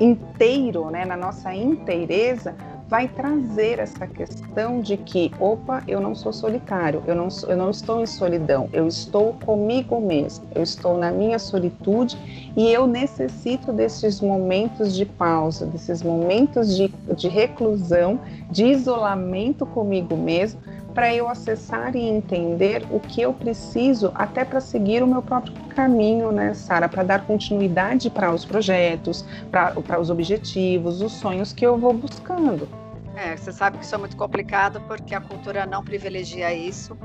[0.01, 2.55] inteiro, né, na nossa inteireza,
[2.89, 7.71] vai trazer essa questão de que, opa, eu não sou solitário, eu não, eu não
[7.71, 12.17] estou em solidão, eu estou comigo mesmo, eu estou na minha solitude
[12.57, 18.21] e eu necessito desses momentos de pausa, desses momentos de, de reclusão,
[18.51, 20.61] de isolamento comigo mesmo,
[20.95, 25.53] para eu acessar e entender o que eu preciso até para seguir o meu próprio
[25.71, 31.67] caminho, né, Sara, para dar continuidade para os projetos, para os objetivos, os sonhos que
[31.67, 32.84] eu vou buscando.
[33.17, 36.97] É, você sabe que isso é muito complicado porque a cultura não privilegia isso.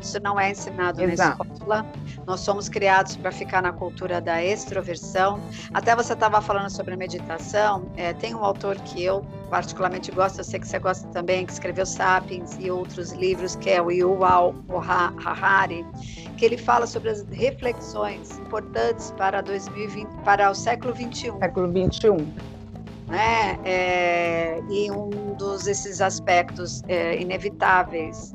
[0.00, 1.44] Isso não é ensinado Exato.
[1.44, 1.86] na escola.
[2.26, 5.40] Nós somos criados para ficar na cultura da extroversão.
[5.74, 7.90] Até você estava falando sobre meditação.
[7.96, 11.52] É, tem um autor que eu particularmente gosto, eu sei que você gosta também, que
[11.52, 14.54] escreveu Sapiens e outros livros, que é o Yuval
[15.24, 15.86] Harari,
[16.36, 21.38] que ele fala sobre as reflexões importantes para 2020, para o século 21.
[21.38, 22.57] Século 21
[23.08, 23.58] né?
[23.64, 28.32] É, e um dos esses aspectos é, inevitáveis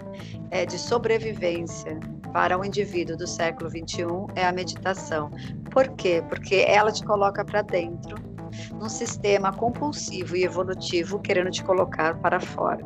[0.51, 1.99] é, de sobrevivência
[2.31, 5.29] para o indivíduo do século 21 é a meditação.
[5.71, 6.23] Por quê?
[6.27, 8.32] Porque ela te coloca para dentro
[8.73, 12.83] num sistema compulsivo e evolutivo querendo te colocar para fora.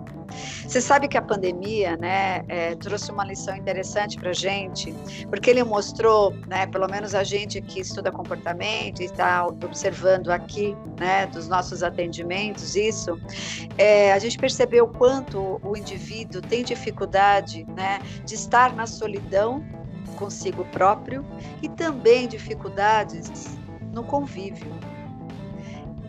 [0.67, 4.93] Você sabe que a pandemia, né, é, trouxe uma lição interessante para gente,
[5.29, 10.75] porque ele mostrou, né, pelo menos a gente que estuda comportamento e está observando aqui,
[10.99, 13.19] né, dos nossos atendimentos, isso,
[13.77, 19.63] é, a gente percebeu o quanto o indivíduo tem dificuldade, né, de estar na solidão
[20.17, 21.23] consigo próprio
[21.61, 23.57] e também dificuldades
[23.93, 24.67] no convívio.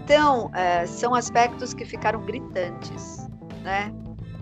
[0.09, 3.29] Então, é, são aspectos que ficaram gritantes,
[3.62, 3.92] né?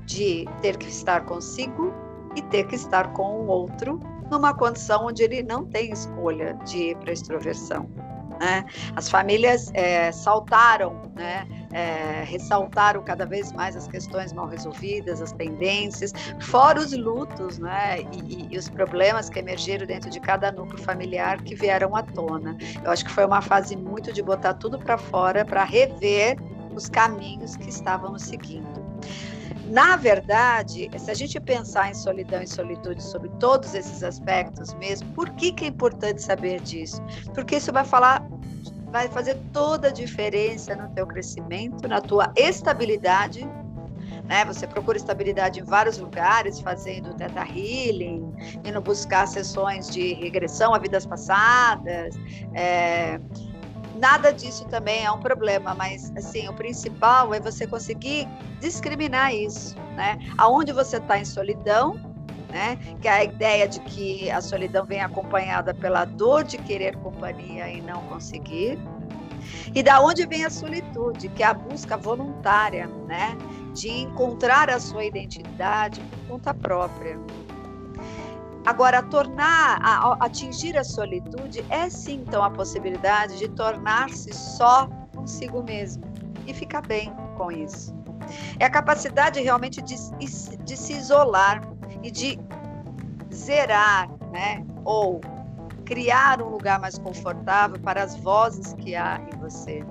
[0.05, 1.93] De ter que estar consigo
[2.37, 3.99] e ter que estar com o outro
[4.31, 7.91] numa condição onde ele não tem escolha de ir para a extroversão.
[8.39, 8.65] Né?
[8.95, 11.47] As famílias é, saltaram, né?
[11.73, 18.01] É, ressaltaram cada vez mais as questões mal resolvidas, as pendências, fora os lutos né?
[18.13, 22.03] E, e, e, os problemas que emergiram dentro de cada núcleo familiar que vieram à
[22.03, 22.57] tona.
[22.83, 26.37] Eu acho que foi uma fase muito de botar tudo para fora para rever
[26.75, 28.86] os caminhos que estávamos seguindo.
[29.69, 35.09] Na verdade, se a gente pensar em solidão e solitude sobre todos esses aspectos mesmo,
[35.13, 37.03] por que, que é importante saber disso?
[37.35, 38.25] Porque isso vai falar,
[38.93, 43.45] vai fazer toda a diferença no teu crescimento, na tua estabilidade.
[44.25, 44.45] Né?
[44.45, 50.79] Você procura estabilidade em vários lugares, fazendo teta healing, indo buscar sessões de regressão a
[50.79, 52.15] vidas passadas.
[52.55, 53.19] É,
[53.99, 58.29] nada disso também é um problema, mas assim, o principal é você conseguir
[58.61, 60.19] discriminar isso, né?
[60.39, 61.95] Aonde você está em solidão,
[62.51, 62.79] né?
[63.01, 67.81] Que a ideia de que a solidão vem acompanhada pela dor de querer companhia e
[67.81, 68.79] não conseguir.
[69.75, 73.37] E da onde vem a solitude, que é a busca voluntária, né?
[73.75, 77.19] De encontrar a sua identidade por conta própria.
[78.67, 84.89] Agora, tornar, a, a, atingir a solitude é sim, então, a possibilidade de tornar-se só
[85.15, 86.03] consigo mesmo
[86.49, 87.95] e ficar bem com isso.
[88.59, 89.95] É a capacidade realmente de,
[90.65, 91.63] de se isolar
[92.03, 92.41] e de
[93.33, 94.67] zerar, né?
[94.85, 95.21] Ou
[95.85, 99.85] criar um lugar mais confortável para as vozes que há em você.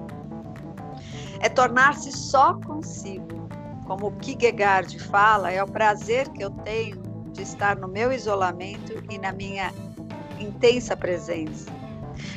[1.39, 3.47] É tornar-se só consigo.
[3.87, 7.04] Como o Kierkegaard fala, é o prazer que eu tenho
[7.35, 9.73] de estar no meu isolamento e na minha
[10.39, 11.71] intensa presença.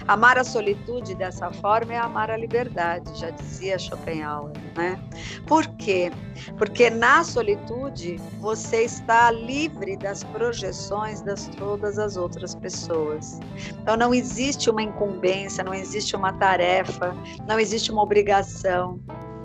[0.08, 4.98] Amar a solitude dessa forma é amar a liberdade, já dizia Schopenhauer, né?
[5.46, 6.10] Por quê?
[6.56, 13.38] Porque na solitude você está livre das projeções das todas as outras pessoas.
[13.82, 17.14] Então não existe uma incumbência, não existe uma tarefa,
[17.46, 18.98] não existe uma obrigação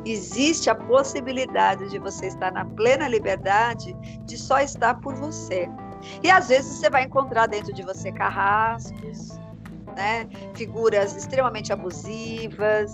[0.05, 3.93] existe a possibilidade de você estar na plena liberdade
[4.25, 5.69] de só estar por você.
[6.21, 9.39] E às vezes você vai encontrar dentro de você carrascos,
[9.95, 10.27] né?
[10.53, 12.93] figuras extremamente abusivas,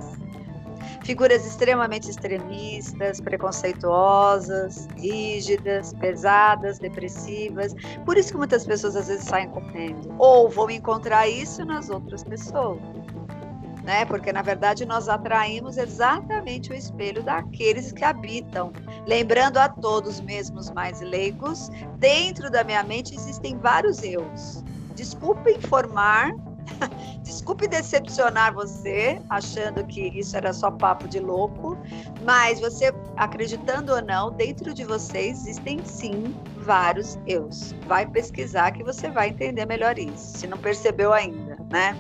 [1.04, 7.74] figuras extremamente extremistas, preconceituosas, rígidas, pesadas, depressivas.
[8.06, 10.14] Por isso que muitas pessoas às vezes saem correndo.
[10.20, 12.80] Ou vão encontrar isso nas outras pessoas
[13.90, 14.06] né?
[14.06, 18.72] Porque na verdade nós atraímos exatamente o espelho daqueles que habitam.
[19.08, 24.64] Lembrando a todos, mesmo os mais leigos, dentro da minha mente existem vários eus.
[24.94, 26.32] Desculpe informar,
[27.24, 31.76] desculpe decepcionar você, achando que isso era só papo de louco,
[32.24, 37.74] mas você, acreditando ou não, dentro de você existem sim vários eus.
[37.88, 41.98] Vai pesquisar que você vai entender melhor isso, se não percebeu ainda, né?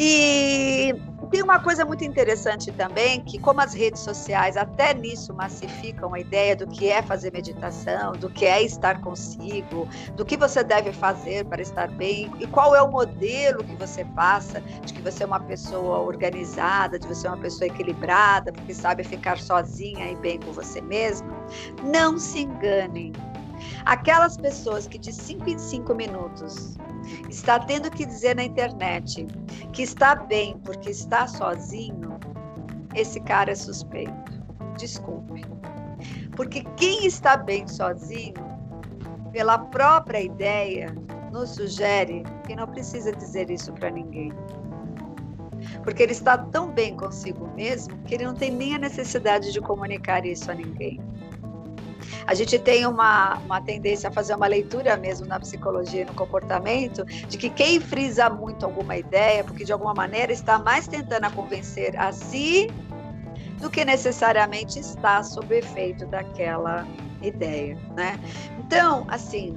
[0.00, 0.94] E
[1.28, 6.20] tem uma coisa muito interessante também, que como as redes sociais até nisso massificam a
[6.20, 10.92] ideia do que é fazer meditação, do que é estar consigo, do que você deve
[10.92, 15.24] fazer para estar bem e qual é o modelo que você passa de que você
[15.24, 20.16] é uma pessoa organizada, de você é uma pessoa equilibrada, porque sabe ficar sozinha e
[20.16, 21.28] bem com você mesma.
[21.82, 23.12] Não se enganem.
[23.84, 26.76] Aquelas pessoas que de 5 em 5 minutos
[27.28, 29.26] está tendo que dizer na internet
[29.72, 32.18] que está bem porque está sozinho,
[32.94, 34.12] esse cara é suspeito.
[34.76, 35.44] Desculpe.
[36.36, 38.34] Porque quem está bem sozinho,
[39.32, 40.94] pela própria ideia,
[41.32, 44.32] nos sugere que não precisa dizer isso para ninguém.
[45.82, 49.60] Porque ele está tão bem consigo mesmo que ele não tem nem a necessidade de
[49.60, 51.00] comunicar isso a ninguém.
[52.26, 56.14] A gente tem uma, uma tendência a fazer uma leitura mesmo na psicologia e no
[56.14, 61.30] comportamento de que quem frisa muito alguma ideia, porque de alguma maneira está mais tentando
[61.32, 62.68] convencer a si
[63.60, 66.86] do que necessariamente está sob efeito daquela
[67.22, 68.18] ideia, né?
[68.58, 69.56] Então, assim,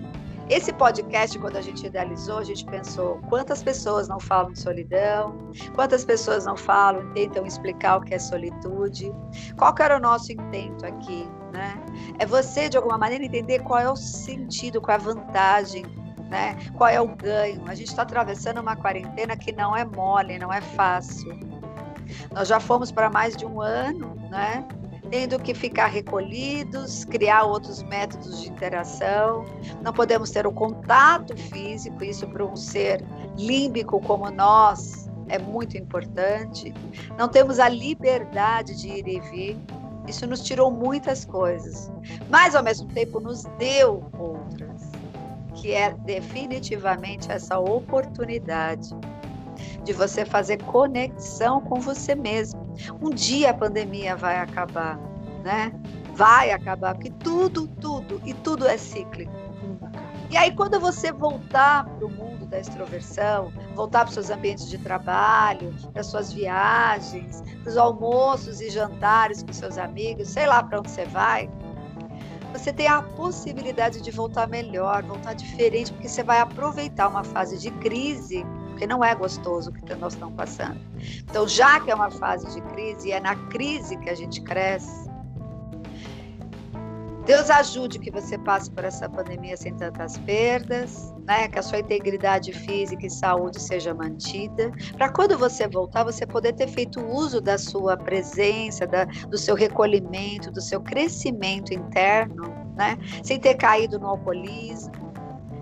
[0.49, 5.38] esse podcast, quando a gente idealizou, a gente pensou quantas pessoas não falam de solidão,
[5.75, 9.13] quantas pessoas não falam, tentam explicar o que é solitude,
[9.57, 11.75] qual que era o nosso intento aqui, né?
[12.19, 15.85] É você, de alguma maneira, entender qual é o sentido, qual é a vantagem,
[16.29, 16.57] né?
[16.77, 17.61] qual é o ganho.
[17.67, 21.37] A gente está atravessando uma quarentena que não é mole, não é fácil.
[22.31, 24.65] Nós já fomos para mais de um ano, né?
[25.09, 29.45] tendo que ficar recolhidos, criar outros métodos de interação.
[29.81, 33.03] Não podemos ter o contato físico, isso para um ser
[33.37, 36.73] límbico como nós, é muito importante.
[37.17, 39.57] Não temos a liberdade de ir e vir.
[40.07, 41.91] Isso nos tirou muitas coisas,
[42.29, 44.91] mas ao mesmo tempo nos deu outras,
[45.55, 48.89] que é definitivamente essa oportunidade
[49.83, 52.61] de você fazer conexão com você mesmo.
[53.01, 54.97] Um dia a pandemia vai acabar,
[55.43, 55.71] né?
[56.13, 59.40] Vai acabar, porque tudo, tudo e tudo é cíclico.
[60.32, 64.69] E aí, quando você voltar para o mundo da extroversão, voltar para os seus ambientes
[64.69, 70.63] de trabalho, para suas viagens, para os almoços e jantares com seus amigos, sei lá
[70.63, 71.49] para onde você vai,
[72.53, 77.57] você tem a possibilidade de voltar melhor, voltar diferente, porque você vai aproveitar uma fase
[77.57, 80.79] de crise, porque não é gostoso o que nós estamos passando.
[81.29, 84.39] Então, já que é uma fase de crise, e é na crise que a gente
[84.41, 85.11] cresce,
[87.26, 91.47] Deus ajude que você passe por essa pandemia sem tantas perdas, né?
[91.47, 96.53] Que a sua integridade física e saúde seja mantida, para quando você voltar, você poder
[96.53, 102.43] ter feito uso da sua presença, da, do seu recolhimento, do seu crescimento interno,
[102.76, 102.97] né?
[103.24, 105.13] Sem ter caído no alcoolismo,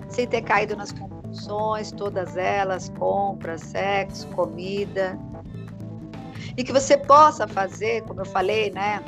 [0.08, 5.20] sem ter caído nas compulsões, todas elas, compras, sexo, comida.
[6.56, 9.04] E que você possa fazer, como eu falei, né?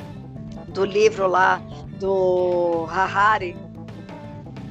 [0.72, 1.60] Do livro lá
[1.98, 3.56] do Harari,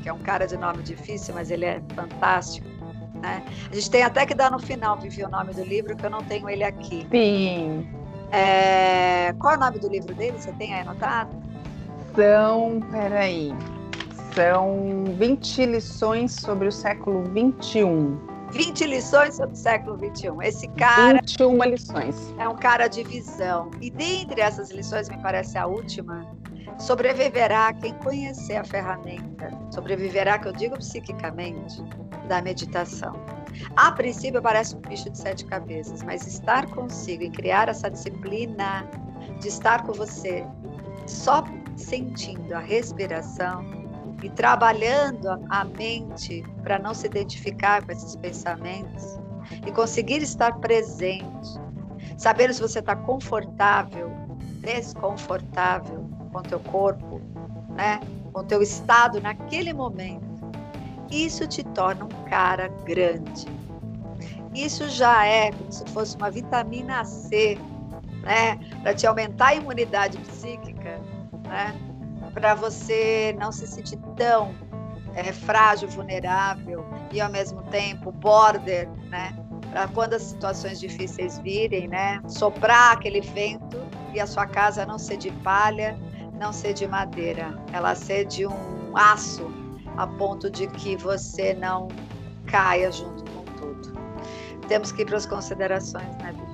[0.01, 2.67] que é um cara de nome difícil, mas ele é fantástico.
[3.21, 3.43] Né?
[3.69, 6.09] A gente tem até que dar no final, Vivi, o nome do livro, que eu
[6.09, 7.07] não tenho ele aqui.
[7.11, 7.87] Sim.
[8.31, 9.33] É...
[9.37, 10.37] Qual é o nome do livro dele?
[10.37, 11.35] Você tem aí anotado?
[12.15, 13.53] São, peraí,
[14.33, 18.30] são 20 lições sobre o século 21.
[18.51, 20.41] 20 lições sobre o século 21.
[20.41, 21.19] Esse cara.
[21.21, 22.33] 21 lições.
[22.37, 23.71] É um cara de visão.
[23.81, 26.27] E dentre essas lições, me parece a última,
[26.77, 31.83] Sobreviverá quem conhecer a ferramenta, sobreviverá, que eu digo psiquicamente,
[32.27, 33.13] da meditação.
[33.75, 38.87] A princípio parece um bicho de sete cabeças, mas estar consigo e criar essa disciplina
[39.39, 40.45] de estar com você,
[41.05, 41.43] só
[41.75, 43.80] sentindo a respiração
[44.23, 49.19] e trabalhando a mente para não se identificar com esses pensamentos
[49.65, 51.59] e conseguir estar presente,
[52.17, 54.11] saber se você está confortável,
[54.59, 57.19] desconfortável, com teu corpo,
[57.75, 57.99] né?
[58.31, 60.51] com teu estado naquele momento,
[61.09, 63.45] isso te torna um cara grande.
[64.53, 67.57] Isso já é como se fosse uma vitamina C,
[68.21, 68.57] né?
[68.81, 70.99] Para te aumentar a imunidade psíquica,
[71.47, 71.90] né?
[72.33, 74.55] Para você não se sentir tão
[75.15, 79.35] é, frágil, vulnerável e ao mesmo tempo border, né?
[79.69, 82.21] Para quando as situações difíceis virem, né?
[82.27, 83.77] Soprar aquele vento
[84.13, 85.97] e a sua casa não ser de palha,
[86.33, 89.49] não ser de madeira, ela ser de um aço,
[89.97, 91.87] a ponto de que você não
[92.47, 93.93] caia junto com tudo.
[94.67, 96.50] Temos que ir para as considerações, né, Vivi?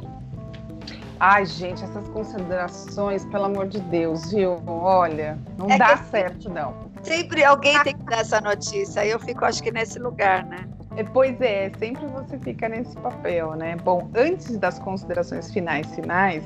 [1.19, 4.61] Ai, gente, essas considerações, pelo amor de Deus, viu?
[4.67, 6.73] Olha, não é dá certo, não.
[7.01, 10.67] Sempre alguém tem que dar essa notícia, eu fico, acho que, nesse lugar, né?
[10.95, 13.75] É, pois é, sempre você fica nesse papel, né?
[13.83, 16.43] Bom, antes das considerações finais, finais,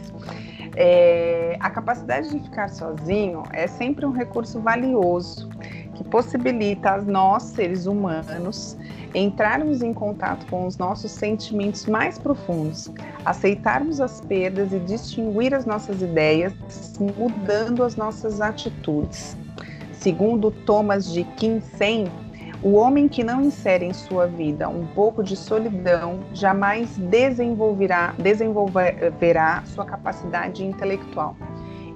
[0.75, 5.49] é, a capacidade de ficar sozinho é sempre um recurso valioso
[5.95, 8.77] que possibilita a nós, seres humanos,
[9.13, 12.89] entrarmos em contato com os nossos sentimentos mais profundos,
[13.25, 16.53] aceitarmos as perdas e distinguir as nossas ideias,
[16.99, 19.37] mudando as nossas atitudes.
[19.91, 22.05] Segundo Thomas de Kinsen,
[22.63, 29.63] o homem que não insere em sua vida um pouco de solidão jamais desenvolverá, desenvolverá
[29.65, 31.35] sua capacidade intelectual.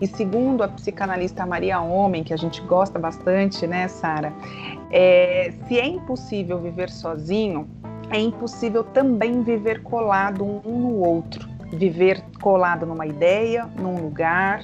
[0.02, 4.34] E segundo a psicanalista Maria Homem, que a gente gosta bastante, né, Sara?
[4.92, 7.68] É, se é impossível viver sozinho,
[8.10, 11.48] é impossível também viver colado um no outro.
[11.72, 14.64] Viver colado numa ideia, num lugar,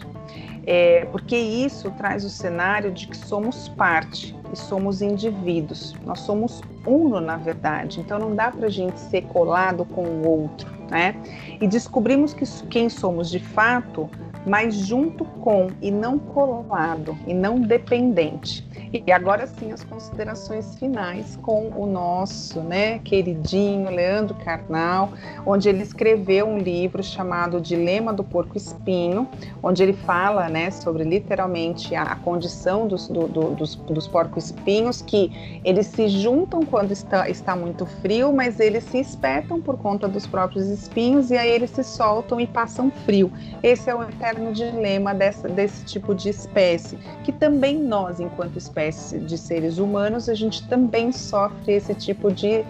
[0.65, 5.95] é, porque isso traz o cenário de que somos parte e somos indivíduos.
[6.05, 7.99] Nós somos uno, na verdade.
[7.99, 11.15] Então não dá para a gente ser colado com o outro, né?
[11.59, 14.09] E descobrimos que quem somos de fato,
[14.45, 18.65] mas junto com e não colado e não dependente.
[18.93, 25.13] E agora sim as considerações finais com o nosso, né, queridinho Leandro Carnal,
[25.45, 29.29] onde ele escreveu um livro chamado Dilema do Porco Espinho,
[29.63, 35.01] onde ele fala, né, sobre literalmente a, condição dos, do, do, dos, dos porcos espinhos,
[35.01, 40.07] que eles se juntam quando está, está muito frio, mas eles se espetam por conta
[40.07, 43.31] dos próprios espinhos e aí eles se soltam e passam frio.
[43.63, 49.19] Esse é o eterno dilema dessa, desse tipo de espécie, que também nós, enquanto espécie
[49.19, 52.63] de seres humanos, a gente também sofre esse tipo de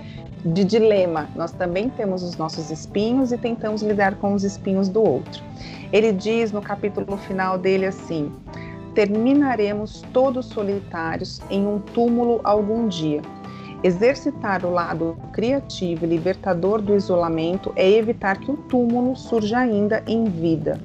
[0.43, 1.29] de dilema.
[1.35, 5.43] Nós também temos os nossos espinhos e tentamos lidar com os espinhos do outro.
[5.91, 8.31] Ele diz no capítulo final dele assim:
[8.95, 13.21] terminaremos todos solitários em um túmulo algum dia.
[13.83, 20.03] Exercitar o lado criativo e libertador do isolamento é evitar que o túmulo surja ainda
[20.05, 20.79] em vida.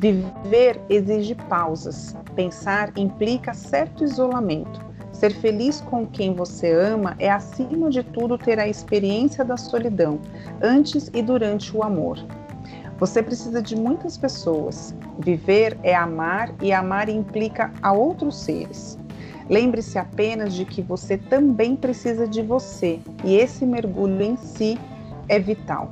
[0.00, 2.16] Viver exige pausas.
[2.34, 4.80] Pensar implica certo isolamento.
[5.12, 10.18] Ser feliz com quem você ama é, acima de tudo, ter a experiência da solidão,
[10.62, 12.16] antes e durante o amor.
[12.98, 14.94] Você precisa de muitas pessoas.
[15.18, 18.98] Viver é amar e amar implica a outros seres.
[19.50, 24.78] Lembre-se apenas de que você também precisa de você e esse mergulho em si
[25.28, 25.90] é vital.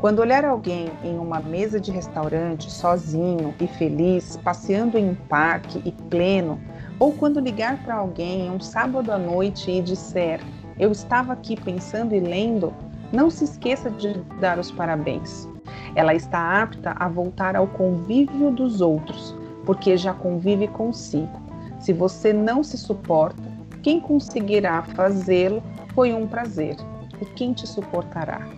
[0.00, 5.82] Quando olhar alguém em uma mesa de restaurante, sozinho e feliz, passeando em um parque
[5.84, 6.60] e pleno,
[7.00, 10.40] ou quando ligar para alguém um sábado à noite e disser:
[10.78, 12.72] Eu estava aqui pensando e lendo,
[13.12, 15.48] não se esqueça de dar os parabéns.
[15.96, 19.34] Ela está apta a voltar ao convívio dos outros,
[19.66, 21.42] porque já convive consigo.
[21.80, 23.42] Se você não se suporta,
[23.82, 25.60] quem conseguirá fazê-lo
[25.92, 26.76] foi um prazer.
[27.20, 28.57] E quem te suportará?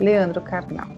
[0.00, 0.88] Leandro Carnal.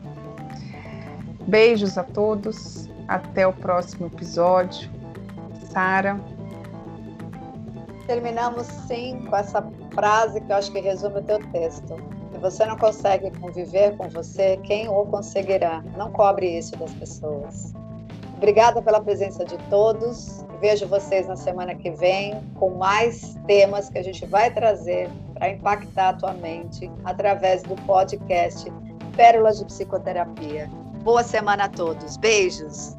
[1.46, 4.88] Beijos a todos, até o próximo episódio.
[5.70, 6.18] Sara.
[8.06, 11.96] Terminamos sim com essa frase que eu acho que resume o teu texto.
[12.32, 15.82] Se você não consegue conviver com você, quem o conseguirá?
[15.96, 17.72] Não cobre isso das pessoas.
[18.36, 20.44] Obrigada pela presença de todos.
[20.60, 25.50] Vejo vocês na semana que vem com mais temas que a gente vai trazer para
[25.50, 28.70] impactar a tua mente através do podcast
[29.16, 30.68] Pérolas de Psicoterapia.
[31.02, 32.16] Boa semana a todos.
[32.16, 32.96] Beijos.